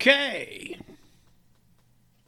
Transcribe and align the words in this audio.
Okay. 0.00 0.78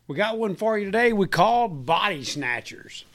We 0.06 0.14
got 0.14 0.36
one 0.36 0.56
for 0.56 0.76
you 0.76 0.84
today. 0.84 1.14
We 1.14 1.26
called 1.26 1.86
Body 1.86 2.22
Snatchers. 2.22 3.06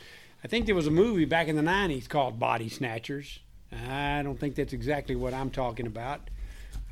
I 0.44 0.48
think 0.48 0.66
there 0.66 0.74
was 0.74 0.88
a 0.88 0.92
movie 0.92 1.26
back 1.26 1.48
in 1.48 1.56
the 1.56 1.62
90s 1.62 2.10
called 2.10 2.40
Body 2.40 2.68
Snatchers. 2.68 3.38
I 3.72 4.24
don't 4.24 4.40
think 4.40 4.56
that's 4.56 4.74
exactly 4.74 5.16
what 5.16 5.36
I'm 5.36 5.52
talking 5.52 5.86
about. 5.86 6.32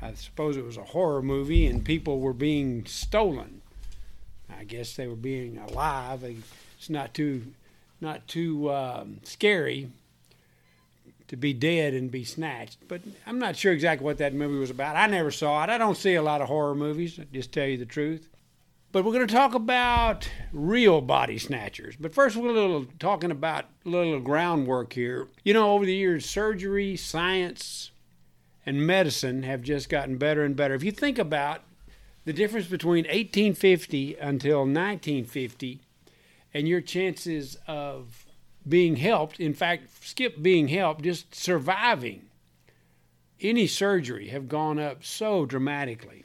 I 0.00 0.14
suppose 0.14 0.56
it 0.56 0.64
was 0.64 0.76
a 0.76 0.84
horror 0.84 1.22
movie 1.22 1.66
and 1.66 1.84
people 1.84 2.20
were 2.20 2.32
being 2.32 2.86
stolen. 2.86 3.62
I 4.48 4.62
guess 4.62 4.94
they 4.94 5.08
were 5.08 5.16
being 5.16 5.58
alive. 5.58 6.22
It's 6.22 6.88
not 6.88 7.14
too, 7.14 7.52
not 8.00 8.28
too 8.28 8.70
um, 8.72 9.18
scary 9.24 9.90
to 11.28 11.36
be 11.36 11.52
dead 11.52 11.94
and 11.94 12.10
be 12.10 12.24
snatched. 12.24 12.78
But 12.88 13.02
I'm 13.26 13.38
not 13.38 13.56
sure 13.56 13.72
exactly 13.72 14.04
what 14.04 14.18
that 14.18 14.34
movie 14.34 14.58
was 14.58 14.70
about. 14.70 14.96
I 14.96 15.06
never 15.06 15.30
saw 15.30 15.62
it. 15.64 15.70
I 15.70 15.78
don't 15.78 15.96
see 15.96 16.14
a 16.14 16.22
lot 16.22 16.40
of 16.40 16.48
horror 16.48 16.74
movies, 16.74 17.18
just 17.32 17.52
tell 17.52 17.66
you 17.66 17.76
the 17.76 17.86
truth. 17.86 18.28
But 18.92 19.04
we're 19.04 19.12
going 19.12 19.26
to 19.26 19.34
talk 19.34 19.54
about 19.54 20.28
real 20.52 21.00
body 21.00 21.38
snatchers. 21.38 21.96
But 21.96 22.14
first, 22.14 22.36
we're 22.36 22.50
a 22.50 22.52
little 22.52 22.86
talking 22.98 23.30
about 23.30 23.66
a 23.84 23.88
little 23.88 24.20
groundwork 24.20 24.92
here. 24.92 25.28
You 25.44 25.52
know, 25.52 25.72
over 25.72 25.84
the 25.84 25.94
years, 25.94 26.24
surgery, 26.24 26.96
science, 26.96 27.90
and 28.64 28.86
medicine 28.86 29.42
have 29.42 29.62
just 29.62 29.88
gotten 29.88 30.16
better 30.16 30.44
and 30.44 30.56
better. 30.56 30.74
If 30.74 30.82
you 30.82 30.92
think 30.92 31.18
about 31.18 31.62
the 32.24 32.32
difference 32.32 32.66
between 32.66 33.04
1850 33.04 34.16
until 34.16 34.60
1950 34.60 35.80
and 36.54 36.66
your 36.66 36.80
chances 36.80 37.56
of 37.66 38.25
being 38.68 38.96
helped, 38.96 39.38
in 39.40 39.54
fact, 39.54 40.04
skip 40.04 40.42
being 40.42 40.68
helped, 40.68 41.02
just 41.02 41.34
surviving 41.34 42.26
any 43.40 43.66
surgery 43.66 44.28
have 44.28 44.48
gone 44.48 44.78
up 44.78 45.04
so 45.04 45.46
dramatically. 45.46 46.24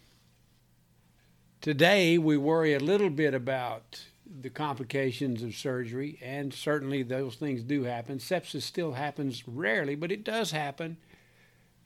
Today, 1.59 2.17
we 2.17 2.37
worry 2.37 2.73
a 2.73 2.79
little 2.79 3.09
bit 3.09 3.33
about 3.33 4.01
the 4.25 4.49
complications 4.49 5.43
of 5.43 5.53
surgery, 5.53 6.17
and 6.21 6.53
certainly 6.53 7.03
those 7.03 7.35
things 7.35 7.63
do 7.63 7.83
happen. 7.83 8.17
Sepsis 8.17 8.63
still 8.63 8.93
happens 8.93 9.47
rarely, 9.47 9.93
but 9.93 10.11
it 10.11 10.23
does 10.23 10.51
happen. 10.51 10.97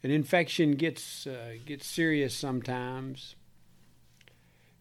An 0.04 0.12
infection 0.12 0.74
gets 0.74 1.26
uh, 1.26 1.56
gets 1.66 1.88
serious 1.88 2.36
sometimes. 2.36 3.36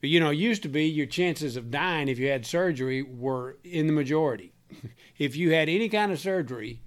But 0.00 0.10
you 0.10 0.20
know, 0.20 0.30
it 0.30 0.36
used 0.36 0.62
to 0.64 0.68
be 0.68 0.84
your 0.84 1.06
chances 1.06 1.56
of 1.56 1.70
dying 1.70 2.08
if 2.08 2.18
you 2.18 2.28
had 2.28 2.44
surgery 2.44 3.02
were 3.02 3.56
in 3.64 3.86
the 3.86 3.92
majority. 3.92 4.53
if 5.18 5.36
you 5.36 5.52
had 5.52 5.68
any 5.68 5.88
kind 5.88 6.12
of 6.12 6.18
surgery, 6.18 6.80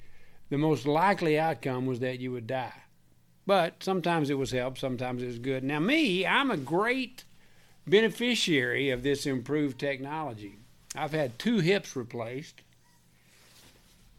the 0.49 0.57
most 0.57 0.85
likely 0.85 1.37
outcome 1.37 1.85
was 1.85 1.99
that 1.99 2.19
you 2.19 2.31
would 2.31 2.47
die. 2.47 2.83
But 3.45 3.81
sometimes 3.81 4.29
it 4.29 4.37
was 4.37 4.51
help, 4.51 4.77
sometimes 4.77 5.23
it 5.23 5.27
was 5.27 5.39
good. 5.39 5.63
Now, 5.63 5.79
me, 5.79 6.25
I'm 6.25 6.51
a 6.51 6.57
great 6.57 7.23
beneficiary 7.87 8.89
of 8.89 9.03
this 9.03 9.25
improved 9.25 9.79
technology. 9.79 10.57
I've 10.95 11.13
had 11.13 11.39
two 11.39 11.59
hips 11.59 11.95
replaced, 11.95 12.61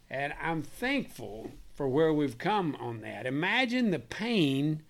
and 0.09 0.33
I'm 0.41 0.63
thankful 0.63 1.51
for 1.75 1.87
where 1.87 2.11
we've 2.11 2.37
come 2.37 2.75
on 2.79 3.01
that. 3.01 3.25
Imagine 3.25 3.91
the 3.91 3.99
pain, 3.99 4.81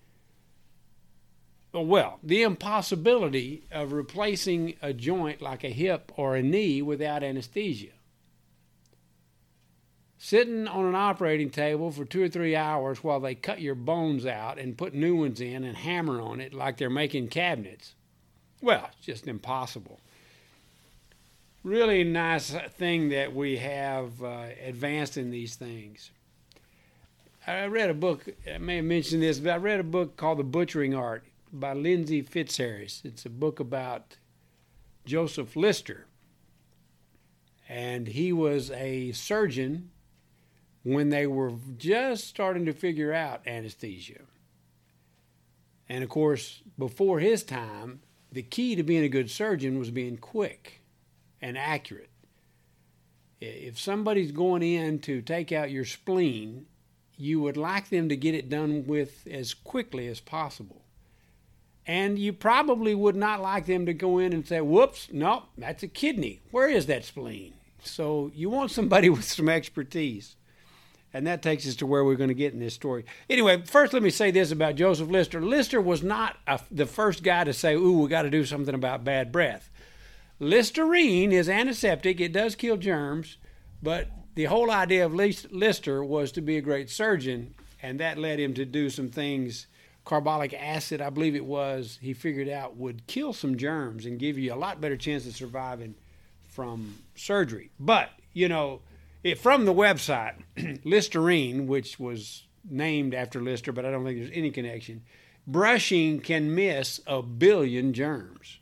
oh, 1.74 1.82
well, 1.82 2.18
the 2.22 2.42
impossibility 2.42 3.64
of 3.70 3.92
replacing 3.92 4.74
a 4.80 4.92
joint 4.92 5.42
like 5.42 5.64
a 5.64 5.68
hip 5.68 6.10
or 6.16 6.34
a 6.34 6.42
knee 6.42 6.80
without 6.80 7.22
anesthesia. 7.22 7.92
Sitting 10.22 10.68
on 10.68 10.84
an 10.84 10.94
operating 10.94 11.48
table 11.48 11.90
for 11.90 12.04
two 12.04 12.22
or 12.22 12.28
three 12.28 12.54
hours 12.54 13.02
while 13.02 13.20
they 13.20 13.34
cut 13.34 13.60
your 13.60 13.74
bones 13.74 14.26
out 14.26 14.58
and 14.58 14.76
put 14.76 14.92
new 14.92 15.16
ones 15.16 15.40
in 15.40 15.64
and 15.64 15.78
hammer 15.78 16.20
on 16.20 16.40
it 16.40 16.52
like 16.52 16.76
they're 16.76 16.90
making 16.90 17.28
cabinets 17.28 17.94
well, 18.62 18.88
it's 18.92 19.06
just 19.06 19.26
impossible. 19.26 20.00
Really 21.62 22.04
nice 22.04 22.54
thing 22.76 23.10
that 23.10 23.34
we 23.34 23.56
have 23.58 24.22
uh, 24.22 24.46
advanced 24.64 25.16
in 25.16 25.30
these 25.30 25.56
things. 25.56 26.10
I 27.46 27.66
read 27.66 27.90
a 27.90 27.94
book, 27.94 28.28
I 28.52 28.58
may 28.58 28.76
have 28.76 28.84
mentioned 28.84 29.22
this, 29.22 29.38
but 29.38 29.50
I 29.50 29.56
read 29.56 29.80
a 29.80 29.84
book 29.84 30.16
called 30.16 30.38
The 30.38 30.44
Butchering 30.44 30.94
Art 30.94 31.24
by 31.52 31.72
Lindsey 31.72 32.22
Fitzharris. 32.22 33.04
It's 33.04 33.26
a 33.26 33.30
book 33.30 33.60
about 33.60 34.16
Joseph 35.04 35.56
Lister. 35.56 36.06
And 37.68 38.08
he 38.08 38.32
was 38.32 38.70
a 38.72 39.12
surgeon 39.12 39.90
when 40.82 41.10
they 41.10 41.26
were 41.26 41.52
just 41.76 42.26
starting 42.26 42.66
to 42.66 42.72
figure 42.72 43.12
out 43.12 43.46
anesthesia. 43.46 44.20
And 45.88 46.04
of 46.04 46.10
course, 46.10 46.62
before 46.78 47.18
his 47.18 47.42
time, 47.42 48.00
the 48.32 48.42
key 48.42 48.76
to 48.76 48.82
being 48.82 49.02
a 49.02 49.08
good 49.08 49.30
surgeon 49.30 49.78
was 49.78 49.90
being 49.90 50.16
quick 50.16 50.80
and 51.42 51.58
accurate. 51.58 52.10
If 53.40 53.78
somebody's 53.78 54.32
going 54.32 54.62
in 54.62 55.00
to 55.00 55.22
take 55.22 55.50
out 55.50 55.70
your 55.70 55.84
spleen, 55.84 56.66
you 57.16 57.40
would 57.40 57.56
like 57.56 57.88
them 57.88 58.08
to 58.08 58.16
get 58.16 58.34
it 58.34 58.48
done 58.48 58.86
with 58.86 59.26
as 59.30 59.52
quickly 59.54 60.06
as 60.06 60.20
possible. 60.20 60.82
And 61.86 62.18
you 62.18 62.32
probably 62.32 62.94
would 62.94 63.16
not 63.16 63.40
like 63.40 63.66
them 63.66 63.86
to 63.86 63.94
go 63.94 64.18
in 64.18 64.32
and 64.32 64.46
say, 64.46 64.60
whoops, 64.60 65.08
no, 65.12 65.44
that's 65.58 65.82
a 65.82 65.88
kidney. 65.88 66.40
Where 66.50 66.68
is 66.68 66.86
that 66.86 67.04
spleen? 67.04 67.54
So 67.82 68.30
you 68.34 68.50
want 68.50 68.70
somebody 68.70 69.10
with 69.10 69.24
some 69.24 69.48
expertise. 69.48 70.36
And 71.12 71.26
that 71.26 71.42
takes 71.42 71.66
us 71.66 71.74
to 71.76 71.86
where 71.86 72.04
we're 72.04 72.14
going 72.14 72.28
to 72.28 72.34
get 72.34 72.52
in 72.52 72.60
this 72.60 72.74
story. 72.74 73.04
Anyway, 73.28 73.62
first 73.66 73.92
let 73.92 74.02
me 74.02 74.10
say 74.10 74.30
this 74.30 74.52
about 74.52 74.76
Joseph 74.76 75.08
Lister. 75.08 75.40
Lister 75.40 75.80
was 75.80 76.02
not 76.02 76.36
a, 76.46 76.60
the 76.70 76.86
first 76.86 77.22
guy 77.24 77.44
to 77.44 77.52
say, 77.52 77.74
ooh, 77.74 77.98
we 77.98 78.08
got 78.08 78.22
to 78.22 78.30
do 78.30 78.44
something 78.44 78.74
about 78.74 79.02
bad 79.02 79.32
breath. 79.32 79.70
Listerine 80.38 81.32
is 81.32 81.48
antiseptic, 81.48 82.20
it 82.20 82.32
does 82.32 82.54
kill 82.54 82.76
germs, 82.76 83.36
but 83.82 84.08
the 84.36 84.44
whole 84.44 84.70
idea 84.70 85.04
of 85.04 85.14
Lister 85.14 86.02
was 86.02 86.32
to 86.32 86.40
be 86.40 86.56
a 86.56 86.62
great 86.62 86.88
surgeon, 86.88 87.54
and 87.82 88.00
that 88.00 88.16
led 88.16 88.38
him 88.38 88.54
to 88.54 88.64
do 88.64 88.88
some 88.88 89.10
things. 89.10 89.66
Carbolic 90.04 90.54
acid, 90.54 91.02
I 91.02 91.10
believe 91.10 91.36
it 91.36 91.44
was, 91.44 91.98
he 92.00 92.14
figured 92.14 92.48
out 92.48 92.76
would 92.76 93.06
kill 93.06 93.32
some 93.32 93.58
germs 93.58 94.06
and 94.06 94.18
give 94.18 94.38
you 94.38 94.54
a 94.54 94.56
lot 94.56 94.80
better 94.80 94.96
chance 94.96 95.26
of 95.26 95.36
surviving 95.36 95.94
from 96.48 96.96
surgery. 97.14 97.70
But, 97.78 98.10
you 98.32 98.48
know, 98.48 98.80
it, 99.22 99.38
from 99.38 99.64
the 99.64 99.74
website, 99.74 100.34
Listerine, 100.84 101.66
which 101.66 101.98
was 101.98 102.46
named 102.68 103.14
after 103.14 103.40
Lister, 103.40 103.72
but 103.72 103.84
I 103.84 103.90
don't 103.90 104.04
think 104.04 104.18
there's 104.18 104.30
any 104.32 104.50
connection, 104.50 105.02
brushing 105.46 106.20
can 106.20 106.54
miss 106.54 107.00
a 107.06 107.22
billion 107.22 107.92
germs. 107.92 108.58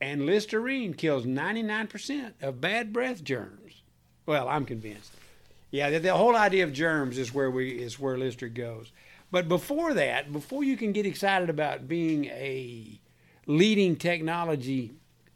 And 0.00 0.26
Listerine 0.26 0.94
kills 0.94 1.24
99% 1.24 2.32
of 2.42 2.60
bad 2.60 2.92
breath 2.92 3.24
germs. 3.24 3.82
Well, 4.26 4.48
I'm 4.48 4.66
convinced. 4.66 5.12
Yeah, 5.70 5.90
the, 5.90 5.98
the 5.98 6.14
whole 6.14 6.36
idea 6.36 6.64
of 6.64 6.72
germs 6.72 7.18
is 7.18 7.34
where 7.34 7.50
we 7.50 7.70
is 7.70 7.98
where 7.98 8.18
Lister 8.18 8.48
goes. 8.48 8.92
But 9.30 9.48
before 9.48 9.94
that, 9.94 10.32
before 10.32 10.62
you 10.62 10.76
can 10.76 10.92
get 10.92 11.06
excited 11.06 11.50
about 11.50 11.88
being 11.88 12.26
a 12.26 13.00
leading 13.46 13.96
technology 13.96 14.92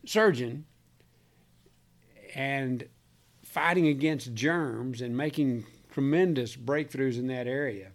surgeon 0.07 0.65
and 2.35 2.87
fighting 3.49 3.87
against 3.89 4.35
germs 4.35 5.01
and 5.01 5.17
making 5.17 5.65
tremendous 5.91 6.55
breakthroughs 6.55 7.19
in 7.19 7.27
that 7.29 7.47
area. 7.47 7.89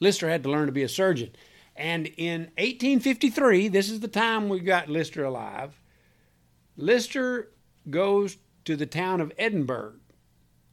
Lister 0.00 0.28
had 0.28 0.42
to 0.42 0.50
learn 0.50 0.66
to 0.66 0.72
be 0.72 0.82
a 0.82 0.88
surgeon. 0.88 1.30
And 1.76 2.06
in 2.16 2.42
1853, 2.56 3.68
this 3.68 3.90
is 3.90 4.00
the 4.00 4.08
time 4.08 4.48
we 4.48 4.60
got 4.60 4.88
Lister 4.88 5.24
alive, 5.24 5.80
Lister 6.76 7.50
goes 7.88 8.38
to 8.64 8.74
the 8.74 8.86
town 8.86 9.20
of 9.20 9.32
Edinburgh. 9.38 9.94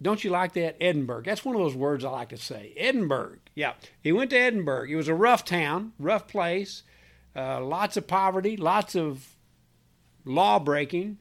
Don't 0.02 0.24
you 0.24 0.30
like 0.30 0.54
that? 0.54 0.78
Edinburgh. 0.82 1.24
That's 1.26 1.46
one 1.46 1.56
of 1.56 1.62
those 1.62 1.76
words 1.76 2.04
I 2.04 2.10
like 2.10 2.30
to 2.30 2.38
say. 2.38 2.74
Edinburgh. 2.78 3.38
Yeah. 3.56 3.74
He 4.02 4.12
went 4.12 4.32
to 4.32 4.40
Edinburgh. 4.40 4.88
It 4.90 4.96
was 4.96 5.08
a 5.08 5.14
rough 5.14 5.46
town, 5.46 5.94
rough 6.00 6.28
place, 6.28 6.84
uh, 7.36 7.62
lots 7.62 7.98
of 7.98 8.08
poverty, 8.08 8.58
lots 8.58 8.96
of 8.96 9.36
law 10.26 10.60
breaking 10.60 11.18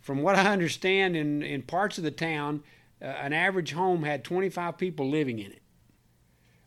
from 0.00 0.22
what 0.22 0.36
I 0.36 0.52
understand, 0.52 1.16
in, 1.16 1.42
in 1.42 1.62
parts 1.62 1.98
of 1.98 2.04
the 2.04 2.10
town, 2.10 2.62
uh, 3.00 3.06
an 3.06 3.32
average 3.32 3.72
home 3.72 4.02
had 4.04 4.24
25 4.24 4.78
people 4.78 5.08
living 5.08 5.38
in 5.38 5.52
it. 5.52 5.62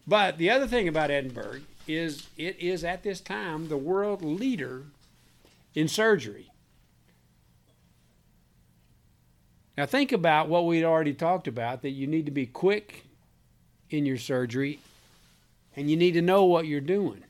But 0.08 0.38
the 0.38 0.50
other 0.50 0.68
thing 0.68 0.88
about 0.88 1.12
Edinburgh 1.12 1.62
is 1.88 2.28
it 2.38 2.60
is 2.60 2.84
at 2.84 3.04
this 3.04 3.22
time 3.22 3.68
the 3.68 3.78
world 3.78 4.22
leader 4.22 4.84
in 5.74 5.88
surgery. 5.88 6.52
Now, 9.78 9.86
think 9.86 10.12
about 10.12 10.48
what 10.48 10.66
we'd 10.66 10.86
already 10.86 11.14
talked 11.14 11.48
about 11.48 11.82
that 11.82 11.90
you 11.90 12.08
need 12.08 12.26
to 12.26 12.32
be 12.32 12.46
quick 12.46 13.04
in 13.90 14.06
your 14.06 14.18
surgery 14.18 14.80
and 15.76 15.90
you 15.90 15.98
need 15.98 16.14
to 16.14 16.22
know 16.22 16.46
what 16.46 16.66
you're 16.66 16.80
doing. 16.80 17.24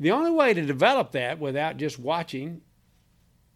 The 0.00 0.10
only 0.10 0.30
way 0.30 0.54
to 0.54 0.62
develop 0.62 1.12
that 1.12 1.38
without 1.38 1.76
just 1.76 1.98
watching 1.98 2.62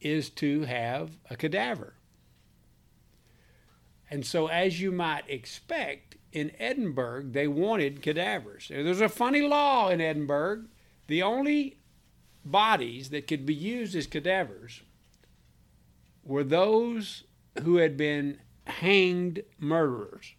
is 0.01 0.31
to 0.31 0.63
have 0.63 1.19
a 1.31 1.37
cadaver. 1.37 1.95
And 4.11 4.27
so, 4.27 4.49
as 4.49 4.81
you 4.81 4.93
might 4.93 5.29
expect, 5.29 6.17
in 6.33 6.53
Edinburgh, 6.59 7.27
they 7.31 7.49
wanted 7.49 8.03
cadavers. 8.03 8.69
There's 8.69 9.01
a 9.01 9.09
funny 9.09 9.43
law 9.43 9.89
in 9.89 10.01
Edinburgh. 10.01 10.65
The 11.07 11.23
only 11.23 11.79
bodies 12.45 13.11
that 13.11 13.27
could 13.27 13.47
be 13.47 13.55
used 13.55 13.95
as 13.95 14.07
cadavers 14.07 14.83
were 16.25 16.45
those 16.45 17.25
who 17.63 17.77
had 17.77 17.97
been 17.97 18.41
hanged 18.67 19.43
murderers. 19.59 20.35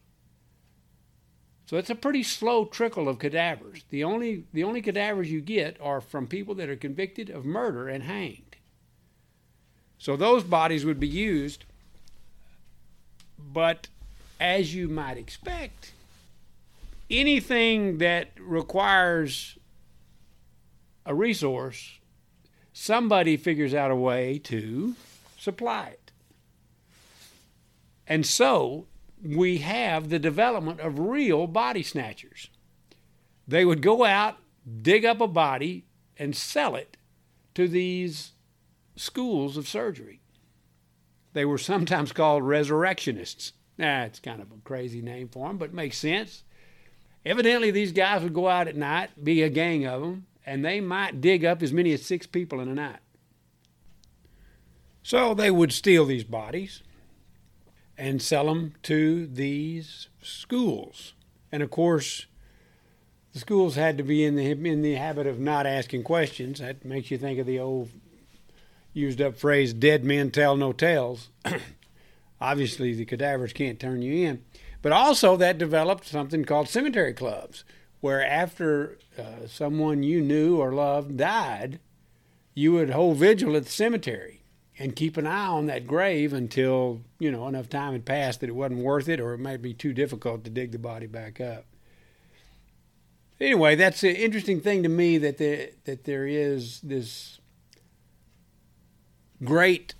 So 1.65 1.77
it's 1.77 1.89
a 1.89 1.95
pretty 1.95 2.23
slow 2.23 2.65
trickle 2.65 3.09
of 3.09 3.19
cadavers. 3.19 3.85
The 3.89 4.03
only 4.03 4.45
the 4.53 4.63
only 4.63 4.81
cadavers 4.81 5.31
you 5.31 5.41
get 5.41 5.79
are 5.81 6.01
from 6.01 6.27
people 6.27 6.53
that 6.55 6.69
are 6.69 6.75
convicted 6.75 7.29
of 7.29 7.45
murder 7.45 7.87
and 7.87 8.03
hanged. 8.03 8.54
So 9.97 10.15
those 10.15 10.44
bodies 10.44 10.86
would 10.86 11.00
be 11.00 11.07
used, 11.07 11.65
but 13.39 13.88
as 14.39 14.75
you 14.75 14.88
might 14.88 15.18
expect, 15.18 15.94
anything 17.09 17.97
that 18.00 18.30
requires 18.39 19.57
a 21.06 21.13
resource, 21.13 22.00
somebody 22.74 23.38
figures 23.38 23.74
out 23.74 23.92
a 23.92 23.95
way 23.95 24.39
to 24.39 24.95
supply 25.38 25.88
it. 25.89 26.12
And 28.07 28.25
so 28.25 28.88
we 29.24 29.59
have 29.59 30.09
the 30.09 30.19
development 30.19 30.80
of 30.80 31.00
real 31.00 31.48
body 31.48 31.83
snatchers. 31.83 32.50
They 33.48 33.65
would 33.65 33.81
go 33.81 34.03
out, 34.03 34.38
dig 34.81 35.06
up 35.06 35.21
a 35.21 35.27
body, 35.27 35.86
and 36.18 36.36
sell 36.36 36.75
it 36.75 36.98
to 37.53 37.68
these 37.68 38.31
schools 38.95 39.57
of 39.57 39.68
surgery. 39.68 40.21
They 41.33 41.45
were 41.45 41.57
sometimes 41.57 42.12
called 42.13 42.44
resurrectionists. 42.44 43.53
Nah, 43.77 44.03
it's 44.03 44.19
kind 44.19 44.42
of 44.42 44.51
a 44.51 44.62
crazy 44.63 45.01
name 45.01 45.27
for 45.27 45.47
them, 45.47 45.57
but 45.57 45.69
it 45.69 45.74
makes 45.74 45.97
sense. 45.97 46.44
Evidently, 47.25 47.71
these 47.71 47.92
guys 47.92 48.21
would 48.21 48.33
go 48.33 48.47
out 48.47 48.68
at 48.68 48.75
night, 48.75 49.24
be 49.24 49.42
a 49.42 49.50
gang 49.50 49.86
of 49.86 50.01
them, 50.01 50.27
and 50.45 50.63
they 50.63 50.80
might 50.80 51.21
dig 51.21 51.44
up 51.44 51.62
as 51.63 51.74
many 51.74 51.92
as 51.92 52.06
six 52.06 52.27
people 52.27 52.59
in 52.59 52.69
a 52.69 52.75
night. 52.75 53.00
So 55.01 55.33
they 55.33 55.51
would 55.51 55.71
steal 55.71 56.06
these 56.06 56.24
bodies 56.24 56.83
and 57.98 58.21
sell 58.21 58.45
them 58.45 58.74
to 58.83 59.27
these 59.27 60.07
schools. 60.21 61.13
And 61.51 61.63
of 61.63 61.69
course, 61.69 62.27
the 63.33 63.39
schools 63.39 63.75
had 63.75 63.98
to 63.98 64.03
be 64.03 64.24
in 64.24 64.36
the 64.36 64.51
in 64.51 64.81
the 64.81 64.95
habit 64.95 65.27
of 65.27 65.39
not 65.39 65.65
asking 65.65 66.03
questions. 66.03 66.59
That 66.59 66.86
makes 66.86 67.12
you 67.12 67.18
think 67.18 67.39
of 67.39 67.45
the 67.45 67.59
old 67.59 67.89
used 68.95 69.21
up 69.21 69.36
phrase 69.38 69.74
"dead 69.74 70.03
men 70.03 70.31
tell 70.31 70.57
no 70.57 70.74
tales." 70.74 71.30
Obviously, 72.42 72.94
the 72.94 73.06
cadavers 73.06 73.53
can't 73.53 73.80
turn 73.80 74.01
you 74.01 74.27
in, 74.27 74.44
but 74.81 74.92
also 74.92 75.38
that 75.38 75.59
developed 75.59 76.07
something 76.07 76.44
called 76.44 76.68
cemetery 76.68 77.13
clubs, 77.13 77.63
where 78.01 78.25
after 78.25 78.97
uh, 79.18 79.47
someone 79.47 80.01
you 80.01 80.21
knew 80.21 80.57
or 80.57 80.74
loved 80.74 81.18
died, 81.18 81.80
you 82.56 82.71
would 82.74 82.89
hold 82.89 83.18
vigil 83.18 83.56
at 83.56 83.65
the 83.65 83.71
cemetery 83.71 84.42
and 84.77 84.95
keep 84.95 85.18
an 85.18 85.27
eye 85.27 85.48
on 85.48 85.68
that 85.68 85.88
grave 85.88 86.33
until 86.33 87.01
you 87.19 87.31
know 87.31 87.48
enough 87.48 87.69
time 87.69 87.94
had 87.94 88.06
passed 88.06 88.39
that 88.39 88.50
it 88.50 88.56
wasn't 88.56 88.80
worth 88.80 89.07
it 89.07 89.19
or 89.19 89.33
it 89.33 89.39
might 89.39 89.62
be 89.62 89.74
too 89.74 89.94
difficult 89.94 90.44
to 90.44 90.50
dig 90.50 90.71
the 90.71 90.80
body 90.80 91.07
back 91.07 91.39
up 91.39 91.65
anyway 93.39 93.75
that's 93.75 94.03
an 94.03 94.15
interesting 94.15 94.59
thing 94.59 94.83
to 94.83 94.89
me 94.89 95.18
that 95.18 95.38
there, 95.38 95.69
that 95.86 96.03
there 96.03 96.25
is 96.25 96.80
this 96.81 97.39
great 99.45 99.94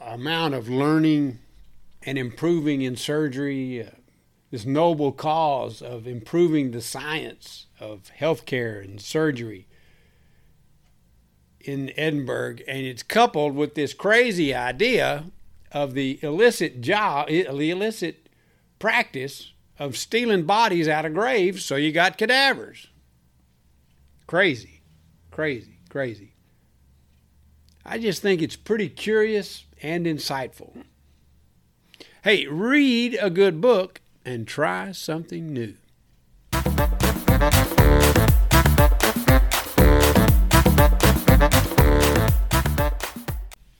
amount 0.00 0.54
of 0.54 0.68
learning 0.68 1.38
and 2.02 2.18
improving 2.18 2.82
in 2.82 2.96
surgery 2.96 3.82
uh, 3.82 3.90
this 4.50 4.64
noble 4.66 5.12
cause 5.12 5.80
of 5.80 6.06
improving 6.06 6.70
the 6.70 6.80
science 6.80 7.66
of 7.80 8.10
healthcare 8.18 8.84
and 8.84 9.00
surgery 9.00 9.66
in 11.60 11.92
Edinburgh, 11.96 12.56
and 12.66 12.84
it's 12.84 13.02
coupled 13.02 13.54
with 13.54 13.74
this 13.74 13.94
crazy 13.94 14.54
idea 14.54 15.24
of 15.70 15.94
the 15.94 16.18
illicit 16.22 16.80
job, 16.80 17.28
the 17.28 17.70
illicit 17.70 18.28
practice 18.78 19.52
of 19.78 19.96
stealing 19.96 20.44
bodies 20.44 20.88
out 20.88 21.06
of 21.06 21.14
graves. 21.14 21.64
So 21.64 21.76
you 21.76 21.92
got 21.92 22.18
cadavers. 22.18 22.88
Crazy, 24.26 24.82
crazy, 25.30 25.78
crazy. 25.88 26.31
I 27.84 27.98
just 27.98 28.22
think 28.22 28.40
it's 28.42 28.56
pretty 28.56 28.88
curious 28.88 29.64
and 29.82 30.06
insightful. 30.06 30.84
Hey, 32.22 32.46
read 32.46 33.18
a 33.20 33.30
good 33.30 33.60
book 33.60 34.00
and 34.24 34.46
try 34.46 34.92
something 34.92 35.52
new. 35.52 35.74